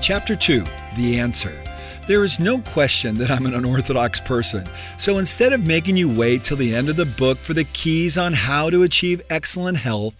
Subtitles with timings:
[0.00, 0.64] Chapter 2
[0.96, 1.62] The Answer.
[2.06, 4.66] There is no question that I'm an unorthodox person.
[4.96, 8.16] So instead of making you wait till the end of the book for the keys
[8.16, 10.14] on how to achieve excellent health,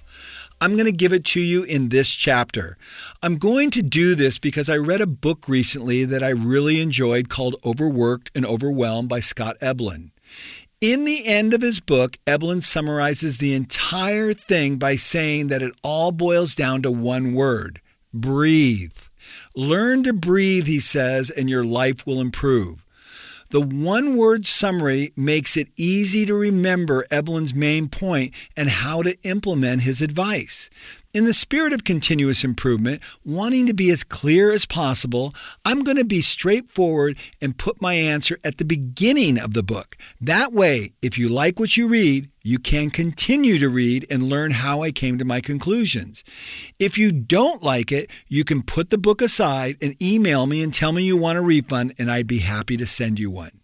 [0.60, 2.76] I'm going to give it to you in this chapter.
[3.22, 7.30] I'm going to do this because I read a book recently that I really enjoyed
[7.30, 10.10] called Overworked and Overwhelmed by Scott Eblin.
[10.82, 15.72] In the end of his book, Eblin summarizes the entire thing by saying that it
[15.82, 17.80] all boils down to one word
[18.12, 18.92] breathe.
[19.54, 22.84] Learn to breathe, he says, and your life will improve.
[23.50, 29.20] The one word summary makes it easy to remember Eblin's main point and how to
[29.24, 30.70] implement his advice.
[31.12, 35.96] In the spirit of continuous improvement, wanting to be as clear as possible, I'm going
[35.96, 39.96] to be straightforward and put my answer at the beginning of the book.
[40.20, 44.52] That way, if you like what you read, you can continue to read and learn
[44.52, 46.22] how I came to my conclusions.
[46.78, 50.72] If you don't like it, you can put the book aside and email me and
[50.72, 53.59] tell me you want a refund, and I'd be happy to send you one.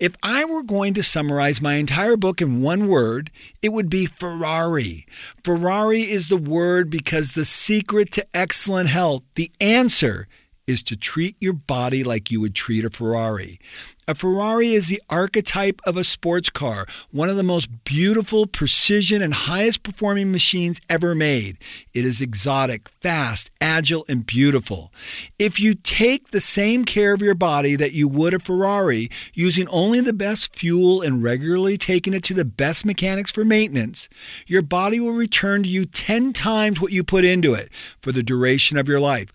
[0.00, 3.30] If I were going to summarize my entire book in one word,
[3.62, 5.06] it would be Ferrari.
[5.42, 10.28] Ferrari is the word because the secret to excellent health, the answer,
[10.66, 13.58] is to treat your body like you would treat a Ferrari.
[14.06, 19.22] A Ferrari is the archetype of a sports car, one of the most beautiful, precision,
[19.22, 21.56] and highest performing machines ever made.
[21.94, 24.92] It is exotic, fast, agile, and beautiful.
[25.38, 29.68] If you take the same care of your body that you would a Ferrari, using
[29.68, 34.10] only the best fuel and regularly taking it to the best mechanics for maintenance,
[34.46, 38.22] your body will return to you 10 times what you put into it for the
[38.22, 39.32] duration of your life.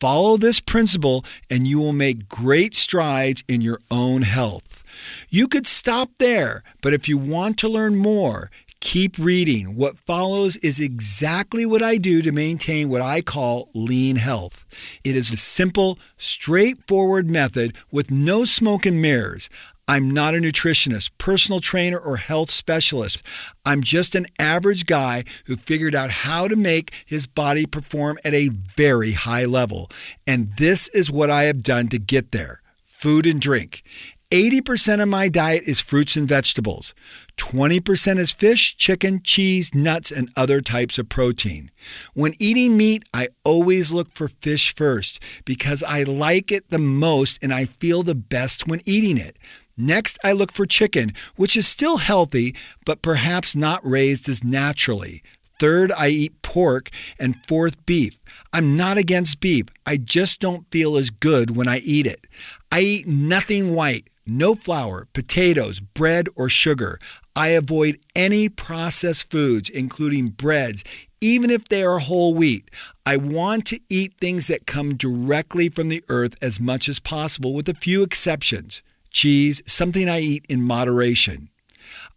[0.00, 4.82] Follow this principle and you will make great strides in your own health.
[5.28, 8.50] You could stop there, but if you want to learn more,
[8.80, 9.76] keep reading.
[9.76, 14.64] What follows is exactly what I do to maintain what I call lean health.
[15.04, 19.48] It is a simple, straightforward method with no smoke and mirrors.
[19.86, 23.22] I'm not a nutritionist, personal trainer, or health specialist.
[23.66, 28.34] I'm just an average guy who figured out how to make his body perform at
[28.34, 29.90] a very high level.
[30.26, 33.82] And this is what I have done to get there food and drink.
[34.30, 36.92] 80% of my diet is fruits and vegetables.
[37.36, 41.70] 20% is fish, chicken, cheese, nuts, and other types of protein.
[42.14, 47.38] When eating meat, I always look for fish first because I like it the most
[47.42, 49.36] and I feel the best when eating it.
[49.76, 52.54] Next, I look for chicken, which is still healthy,
[52.84, 55.22] but perhaps not raised as naturally.
[55.60, 56.90] Third, I eat pork.
[57.18, 58.18] And fourth, beef.
[58.52, 59.66] I'm not against beef.
[59.86, 62.26] I just don't feel as good when I eat it.
[62.70, 66.98] I eat nothing white, no flour, potatoes, bread, or sugar.
[67.36, 70.84] I avoid any processed foods, including breads,
[71.20, 72.70] even if they are whole wheat.
[73.06, 77.54] I want to eat things that come directly from the earth as much as possible,
[77.54, 78.82] with a few exceptions
[79.14, 81.48] cheese, something I eat in moderation.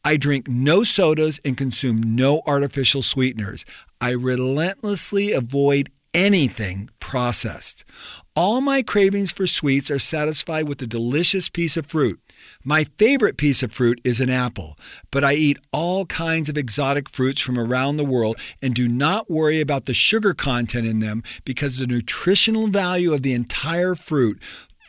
[0.03, 3.63] I drink no sodas and consume no artificial sweeteners.
[4.01, 7.85] I relentlessly avoid anything processed.
[8.35, 12.19] All my cravings for sweets are satisfied with a delicious piece of fruit.
[12.63, 14.77] My favorite piece of fruit is an apple,
[15.11, 19.29] but I eat all kinds of exotic fruits from around the world and do not
[19.29, 24.41] worry about the sugar content in them because the nutritional value of the entire fruit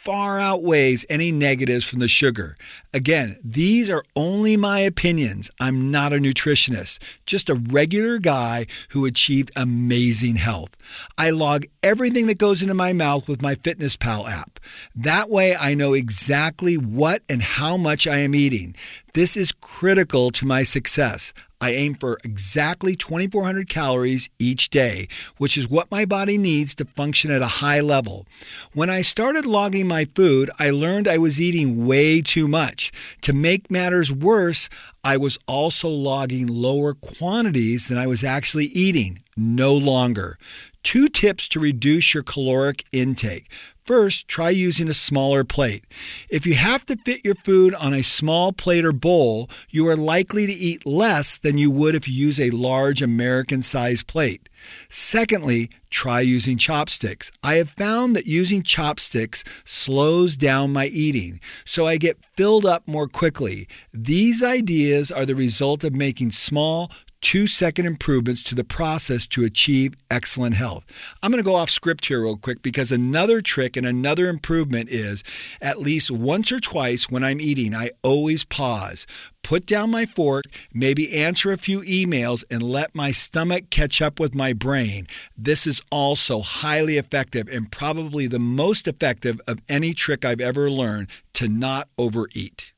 [0.05, 2.57] far outweighs any negatives from the sugar.
[2.95, 5.51] Again, these are only my opinions.
[5.59, 10.71] I'm not a nutritionist, just a regular guy who achieved amazing health.
[11.19, 14.61] I log everything that goes into my mouth with my FitnessPal app.
[14.95, 18.77] That way, I know exactly what and how much I am eating.
[19.15, 21.35] This is critical to my success.
[21.61, 25.09] I aim for exactly 2,400 calories each day,
[25.39, 28.27] which is what my body needs to function at a high level.
[28.75, 32.93] When I started logging my food, I learned I was eating way too much.
[33.23, 34.69] To make matters worse,
[35.03, 40.39] I was also logging lower quantities than I was actually eating, no longer.
[40.89, 43.53] Two tips to reduce your caloric intake.
[43.85, 45.85] First, try using a smaller plate.
[46.31, 49.99] If you have to fit your food on a small plate or bowl, you are
[49.99, 54.49] likely to eat less than you would if you use a large American sized plate.
[54.89, 57.31] Secondly, try using chopsticks.
[57.43, 62.89] I have found that using chopsticks slows down my eating, so I get filled up
[62.89, 63.69] more quickly.
[63.93, 69.45] These ideas are the result of making small, two second improvements to the process to
[69.45, 70.85] achieve excellent health.
[71.23, 74.89] I'm going to go off script here real quick because another trick and another improvement
[74.91, 75.23] is
[75.61, 79.07] at least once or twice when I'm eating, I always pause,
[79.43, 84.21] put down my fork, maybe answer a few emails, and let my stomach catch up
[84.21, 85.07] with my brain.
[85.37, 90.71] This is also highly effective and probably the most effective of any trick I've ever
[90.71, 92.73] learned to not overeat.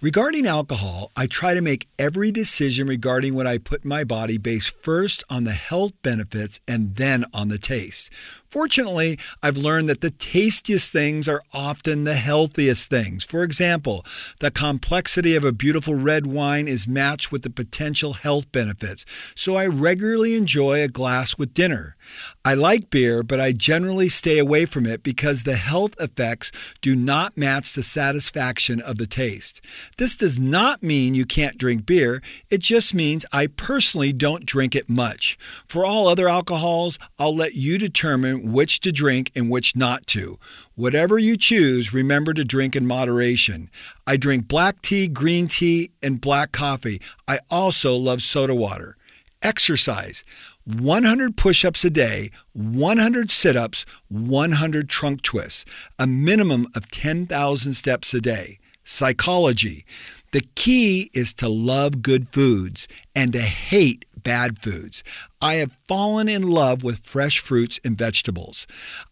[0.00, 4.36] Regarding alcohol, I try to make every decision regarding what I put in my body
[4.36, 8.10] based first on the health benefits and then on the taste.
[8.54, 13.24] Fortunately, I've learned that the tastiest things are often the healthiest things.
[13.24, 14.04] For example,
[14.38, 19.04] the complexity of a beautiful red wine is matched with the potential health benefits,
[19.34, 21.96] so I regularly enjoy a glass with dinner.
[22.44, 26.94] I like beer, but I generally stay away from it because the health effects do
[26.94, 29.63] not match the satisfaction of the taste.
[29.96, 34.74] This does not mean you can't drink beer, it just means I personally don't drink
[34.74, 35.38] it much.
[35.66, 40.38] For all other alcohols, I'll let you determine which to drink and which not to.
[40.74, 43.70] Whatever you choose, remember to drink in moderation.
[44.06, 47.00] I drink black tea, green tea, and black coffee.
[47.28, 48.96] I also love soda water.
[49.42, 50.24] Exercise
[50.66, 55.64] 100 push ups a day, 100 sit ups, 100 trunk twists,
[55.98, 58.58] a minimum of 10,000 steps a day.
[58.84, 59.84] Psychology.
[60.32, 65.04] The key is to love good foods and to hate bad foods.
[65.40, 68.66] I have fallen in love with fresh fruits and vegetables.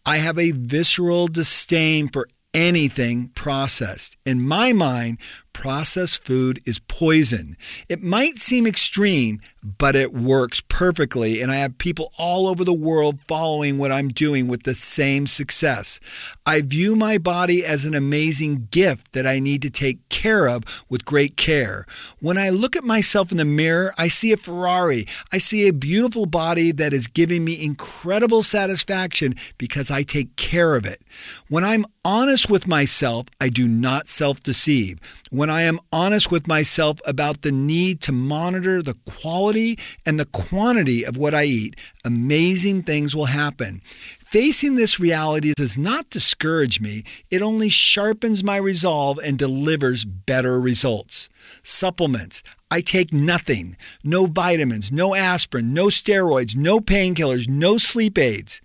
[0.05, 4.17] I have a visceral disdain for anything processed.
[4.25, 5.17] In my mind,
[5.53, 7.55] processed food is poison.
[7.87, 12.73] It might seem extreme, but it works perfectly, and I have people all over the
[12.73, 15.99] world following what I'm doing with the same success.
[16.45, 20.83] I view my body as an amazing gift that I need to take care of
[20.89, 21.85] with great care.
[22.19, 25.07] When I look at myself in the mirror, I see a Ferrari.
[25.31, 30.75] I see a beautiful body that is giving me incredible satisfaction because I take care
[30.75, 30.99] of it.
[31.47, 34.99] When I'm honest with myself, I do not self deceive
[35.33, 40.27] when I am honest with myself about the need to monitor the quality and the
[40.27, 41.75] quantity of what I eat,
[42.05, 43.81] amazing things will happen.
[44.23, 50.61] Facing this reality does not discourage me, it only sharpens my resolve and delivers better
[50.61, 51.29] results.
[51.63, 52.43] Supplements.
[52.69, 58.61] I take nothing no vitamins, no aspirin, no steroids, no painkillers, no sleep aids.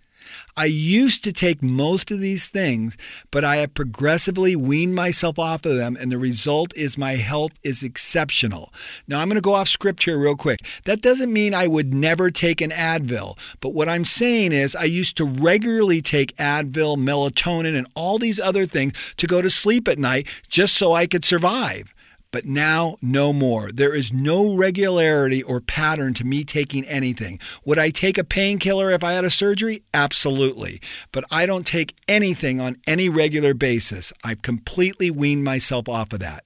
[0.58, 2.96] I used to take most of these things,
[3.31, 7.52] but I have progressively weaned myself off of them, and the result is my health
[7.62, 8.72] is exceptional.
[9.06, 10.66] Now, I'm going to go off script here real quick.
[10.84, 14.82] That doesn't mean I would never take an Advil, but what I'm saying is I
[14.82, 19.87] used to regularly take Advil, melatonin, and all these other things to go to sleep
[19.87, 21.94] at night just so I could survive.
[22.30, 23.72] But now, no more.
[23.72, 27.38] There is no regularity or pattern to me taking anything.
[27.64, 29.82] Would I take a painkiller if I had a surgery?
[29.94, 30.80] Absolutely.
[31.10, 34.12] But I don't take anything on any regular basis.
[34.22, 36.44] I've completely weaned myself off of that.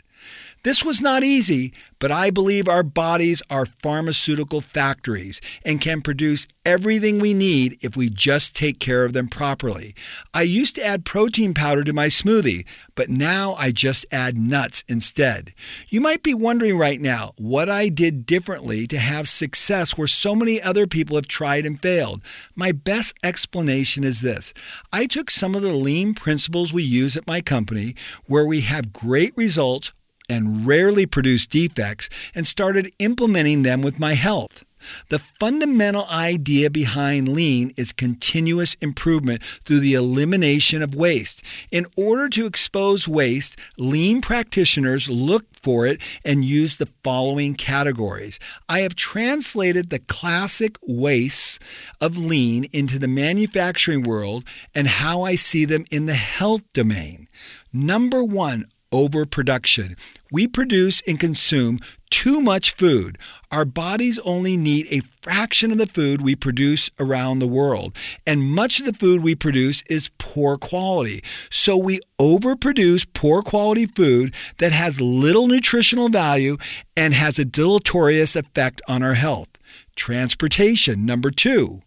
[0.64, 6.46] This was not easy, but I believe our bodies are pharmaceutical factories and can produce
[6.64, 9.92] everything we need if we just take care of them properly.
[10.32, 12.64] I used to add protein powder to my smoothie,
[12.94, 15.52] but now I just add nuts instead.
[15.88, 20.36] You might be wondering right now what I did differently to have success where so
[20.36, 22.22] many other people have tried and failed.
[22.54, 24.54] My best explanation is this
[24.92, 28.92] I took some of the lean principles we use at my company where we have
[28.92, 29.90] great results
[30.32, 34.64] and rarely produce defects and started implementing them with my health.
[35.08, 41.42] The fundamental idea behind lean is continuous improvement through the elimination of waste.
[41.70, 48.38] In order to expose waste, lean practitioners look for it and use the following categories.
[48.68, 51.58] I have translated the classic wastes
[52.00, 57.28] of lean into the manufacturing world and how I see them in the health domain.
[57.72, 59.96] Number one, overproduction.
[60.30, 61.78] We produce and consume
[62.10, 63.18] too much food.
[63.50, 67.96] Our bodies only need a fraction of the food we produce around the world,
[68.26, 71.24] and much of the food we produce is poor quality.
[71.50, 76.58] So we overproduce poor quality food that has little nutritional value
[76.96, 79.48] and has a deleterious effect on our health.
[79.96, 81.80] Transportation, number two.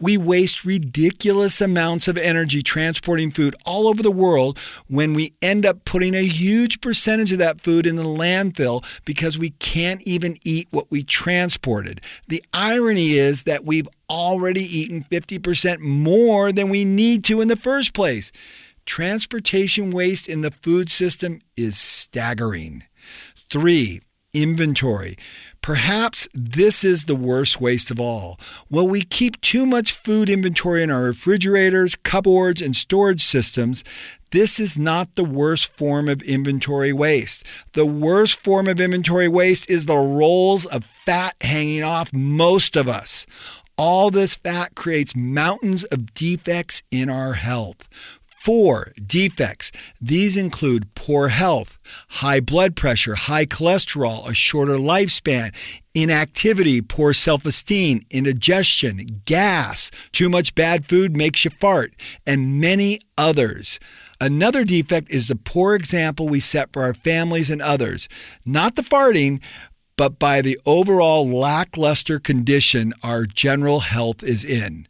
[0.00, 5.66] We waste ridiculous amounts of energy transporting food all over the world when we end
[5.66, 10.36] up putting a huge percentage of that food in the landfill because we can't even
[10.44, 12.00] eat what we transported.
[12.28, 17.56] The irony is that we've already eaten 50% more than we need to in the
[17.56, 18.32] first place.
[18.86, 22.84] Transportation waste in the food system is staggering.
[23.34, 24.02] Three,
[24.34, 25.16] inventory.
[25.64, 28.38] Perhaps this is the worst waste of all.
[28.68, 33.82] While we keep too much food inventory in our refrigerators, cupboards, and storage systems,
[34.30, 37.46] this is not the worst form of inventory waste.
[37.72, 42.86] The worst form of inventory waste is the rolls of fat hanging off most of
[42.86, 43.24] us.
[43.78, 47.88] All this fat creates mountains of defects in our health.
[48.44, 49.72] Four defects.
[50.02, 55.54] These include poor health, high blood pressure, high cholesterol, a shorter lifespan,
[55.94, 61.94] inactivity, poor self esteem, indigestion, gas, too much bad food makes you fart,
[62.26, 63.80] and many others.
[64.20, 68.10] Another defect is the poor example we set for our families and others.
[68.44, 69.40] Not the farting,
[69.96, 74.86] but by the overall lackluster condition our general health is in.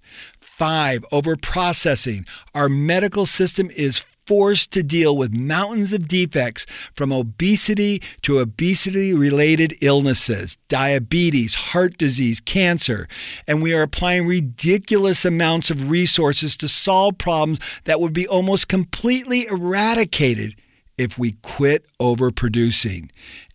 [0.56, 2.26] Five, over processing.
[2.54, 9.12] Our medical system is forced to deal with mountains of defects from obesity to obesity
[9.12, 13.08] related illnesses, diabetes, heart disease, cancer,
[13.48, 18.68] and we are applying ridiculous amounts of resources to solve problems that would be almost
[18.68, 20.54] completely eradicated
[20.96, 23.10] if we quit overproducing.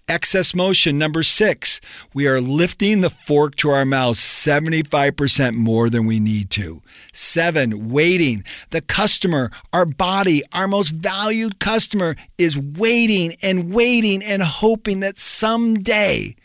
[0.10, 1.80] Excess motion, number six,
[2.16, 6.82] we are lifting the fork to our mouth 75% more than we need to.
[7.14, 8.44] Seven, waiting.
[8.72, 15.20] The customer, our body, our most valued customer, is waiting and waiting and hoping that
[15.20, 16.36] someday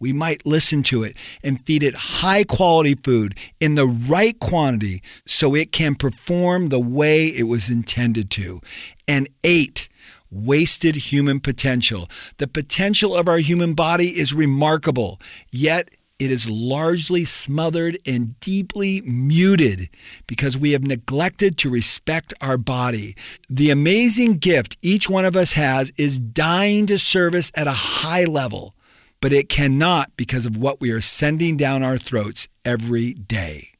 [0.00, 5.02] we might listen to it and feed it high quality food in the right quantity
[5.26, 8.60] so it can perform the way it was intended to.
[9.08, 9.88] And eight,
[10.34, 12.08] wasted human potential.
[12.38, 15.88] The potential of our human body is remarkable, yet
[16.18, 19.88] it is largely smothered and deeply muted
[20.26, 23.16] because we have neglected to respect our body.
[23.48, 28.24] The amazing gift each one of us has is dying to service at a high
[28.24, 28.74] level,
[29.20, 33.73] but it cannot because of what we are sending down our throats every day.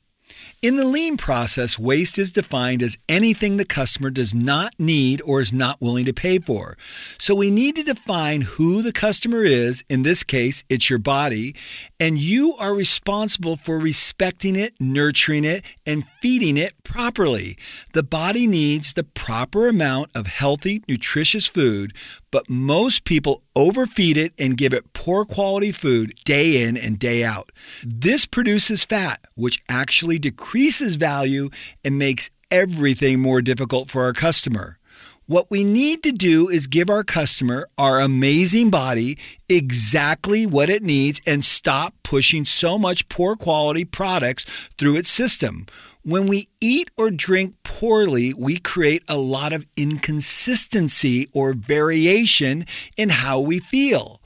[0.65, 5.43] In the lean process, waste is defined as anything the customer does not need or
[5.43, 6.79] is not willing to pay for.
[7.19, 9.85] So we need to define who the customer is.
[9.91, 11.55] In this case, it's your body,
[12.01, 17.59] and you are responsible for respecting it, nurturing it, and feeding it properly.
[17.93, 21.95] The body needs the proper amount of healthy, nutritious food,
[22.35, 27.23] but most people overfeed it and give it poor quality food day in and day
[27.23, 27.53] out.
[27.85, 31.49] This produces fat, which actually decreases value
[31.85, 34.81] and makes everything more difficult for our customer.
[35.27, 39.17] What we need to do is give our customer, our amazing body,
[39.49, 44.45] exactly what it needs and stop pushing so much poor quality products
[44.77, 45.65] through its system.
[46.03, 52.67] When we eat or drink poorly, we create a lot of inconsistency or variation
[52.99, 54.21] in how we feel.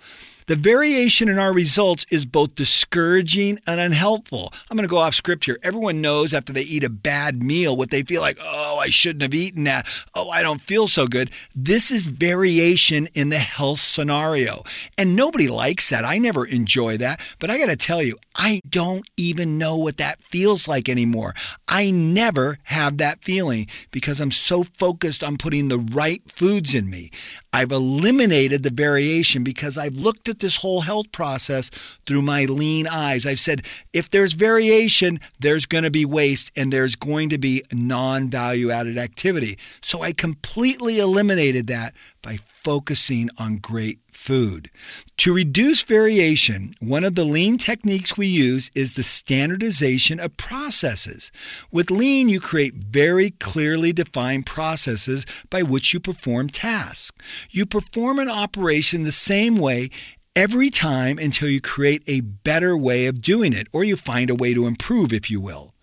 [0.48, 4.50] The variation in our results is both discouraging and unhelpful.
[4.70, 5.58] I'm going to go off script here.
[5.62, 9.20] Everyone knows after they eat a bad meal what they feel like, oh, I shouldn't
[9.20, 9.86] have eaten that.
[10.14, 11.30] Oh, I don't feel so good.
[11.54, 14.62] This is variation in the health scenario.
[14.96, 16.06] And nobody likes that.
[16.06, 17.20] I never enjoy that.
[17.38, 21.34] But I got to tell you, I don't even know what that feels like anymore.
[21.68, 26.88] I never have that feeling because I'm so focused on putting the right foods in
[26.88, 27.10] me.
[27.52, 31.70] I've eliminated the variation because I've looked at this whole health process
[32.06, 33.26] through my lean eyes.
[33.26, 37.62] I've said if there's variation, there's going to be waste and there's going to be
[37.72, 39.58] non value added activity.
[39.82, 44.70] So I completely eliminated that by focusing on great food.
[45.18, 51.30] To reduce variation, one of the lean techniques we use is the standardization of processes.
[51.70, 57.16] With lean, you create very clearly defined processes by which you perform tasks.
[57.50, 59.90] You perform an operation the same way
[60.34, 64.34] every time until you create a better way of doing it, or you find a
[64.34, 65.74] way to improve, if you will.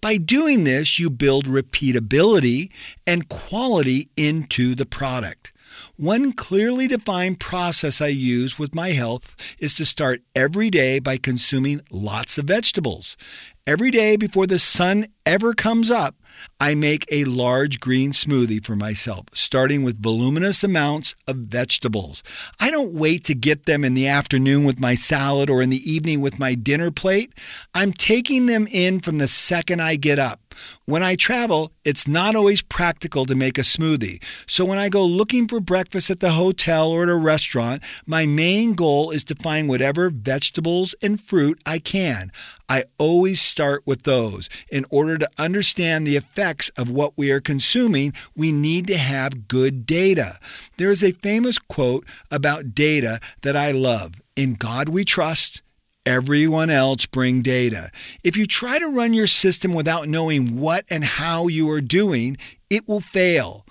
[0.00, 2.70] By doing this, you build repeatability
[3.06, 5.52] and quality into the product.
[5.96, 11.16] One clearly defined process I use with my health is to start every day by
[11.16, 13.16] consuming lots of vegetables.
[13.66, 16.16] Every day before the sun ever comes up,
[16.60, 22.22] I make a large green smoothie for myself, starting with voluminous amounts of vegetables.
[22.60, 25.90] I don't wait to get them in the afternoon with my salad or in the
[25.90, 27.32] evening with my dinner plate.
[27.74, 30.40] I'm taking them in from the second I get up.
[30.84, 34.22] When I travel, it's not always practical to make a smoothie.
[34.46, 38.26] So when I go looking for breakfast at the hotel or at a restaurant, my
[38.26, 42.30] main goal is to find whatever vegetables and fruit I can.
[42.68, 44.48] I always start with those.
[44.70, 49.48] In order to understand the effects of what we are consuming, we need to have
[49.48, 50.38] good data.
[50.78, 55.62] There is a famous quote about data that I love In God we trust,
[56.06, 57.90] everyone else bring data.
[58.22, 62.36] If you try to run your system without knowing what and how you are doing,
[62.70, 63.63] it will fail.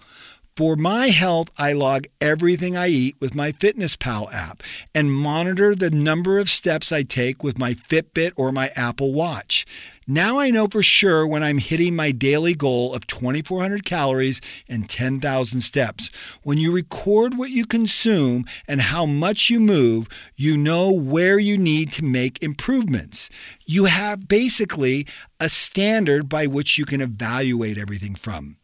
[0.56, 4.62] For my health, I log everything I eat with my FitnessPal app
[4.94, 9.66] and monitor the number of steps I take with my Fitbit or my Apple Watch.
[10.06, 14.88] Now I know for sure when I'm hitting my daily goal of 2,400 calories and
[14.88, 16.12] 10,000 steps.
[16.44, 21.58] When you record what you consume and how much you move, you know where you
[21.58, 23.28] need to make improvements.
[23.66, 25.08] You have basically
[25.40, 28.58] a standard by which you can evaluate everything from.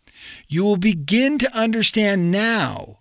[0.47, 2.99] You will begin to understand now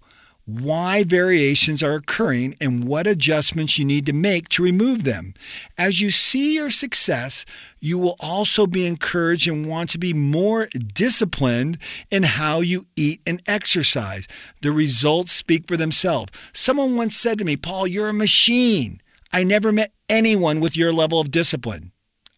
[0.49, 5.35] why variations are occurring and what adjustments you need to make to remove them.
[5.77, 7.45] As you see your success,
[7.81, 11.77] you will also be encouraged and want to be more disciplined
[12.11, 14.27] in how you eat and exercise.
[14.63, 16.33] The results speak for themselves.
[16.55, 19.03] Someone once said to me, Paul, you're a machine.
[19.31, 21.93] I never met anyone with your level of discipline.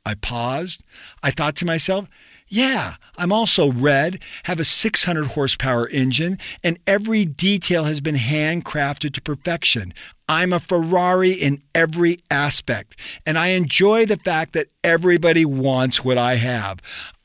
[0.05, 0.83] I paused.
[1.23, 2.09] I thought to myself,
[2.51, 9.15] yeah, I'm also red, have a 600 horsepower engine, and every detail has been handcrafted
[9.15, 9.95] to perfection.
[10.31, 12.95] I'm a Ferrari in every aspect,
[13.27, 16.81] and I enjoy the fact that everybody wants what I have.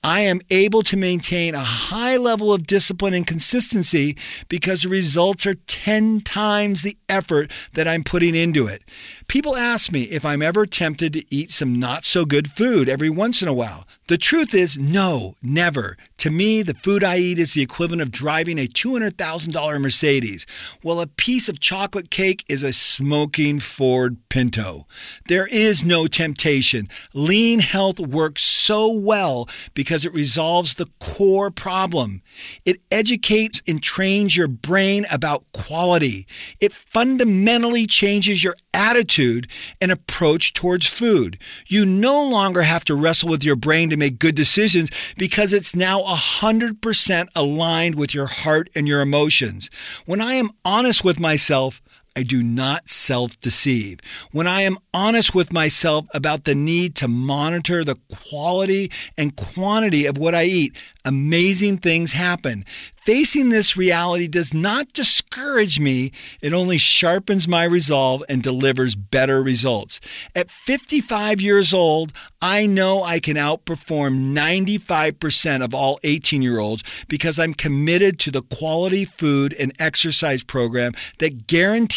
[0.05, 4.15] I am able to maintain a high level of discipline and consistency
[4.49, 8.83] because the results are 10 times the effort that I'm putting into it.
[9.27, 13.09] People ask me if I'm ever tempted to eat some not so good food every
[13.09, 13.87] once in a while.
[14.07, 15.97] The truth is, no, never.
[16.19, 20.45] To me, the food I eat is the equivalent of driving a $200,000 Mercedes,
[20.83, 24.87] while a piece of chocolate cake is a smoking Ford Pinto.
[25.27, 26.87] There is no temptation.
[27.13, 32.21] Lean health works so well because it resolves the core problem.
[32.63, 36.25] It educates and trains your brain about quality.
[36.61, 39.49] It fundamentally changes your attitude
[39.81, 41.37] and approach towards food.
[41.67, 45.75] You no longer have to wrestle with your brain to make good decisions because it's
[45.75, 49.69] now 100% aligned with your heart and your emotions.
[50.05, 51.81] When I am honest with myself,
[52.15, 53.99] I do not self deceive.
[54.31, 60.05] When I am honest with myself about the need to monitor the quality and quantity
[60.05, 62.65] of what I eat, amazing things happen.
[63.05, 69.43] Facing this reality does not discourage me, it only sharpens my resolve and delivers better
[69.43, 69.99] results.
[70.33, 76.83] At 55 years old, I know I can outperform 95% of all 18 year olds
[77.07, 81.45] because I'm committed to the quality food and exercise program that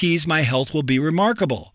[0.09, 1.75] guarantees my health will be remarkable.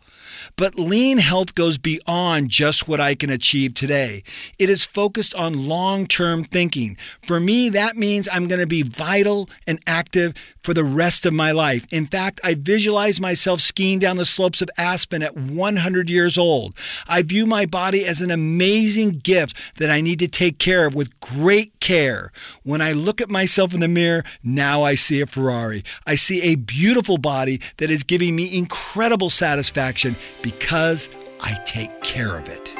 [0.56, 4.24] But lean health goes beyond just what I can achieve today.
[4.60, 6.98] It is focused on long term thinking.
[7.22, 11.34] For me, that means I'm going to be vital and active for the rest of
[11.34, 11.86] my life.
[11.92, 16.74] In fact, I visualize myself skiing down the slopes of Aspen at 100 years old.
[17.08, 20.96] I view my body as an amazing gift that I need to take care of
[20.96, 22.32] with great care.
[22.64, 25.84] When I look at myself in the mirror, now I see a Ferrari.
[26.08, 32.38] I see a beautiful body that is giving me incredible satisfaction because I take care
[32.38, 32.72] of it.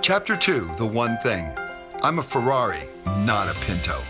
[0.00, 1.52] Chapter 2 The One Thing
[2.02, 4.00] I'm a Ferrari, not a Pinto.